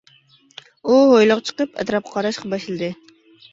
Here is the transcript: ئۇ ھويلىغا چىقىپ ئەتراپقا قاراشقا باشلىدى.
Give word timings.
ئۇ 0.85 0.95
ھويلىغا 1.11 1.45
چىقىپ 1.51 1.79
ئەتراپقا 1.83 2.17
قاراشقا 2.17 2.53
باشلىدى. 2.57 2.93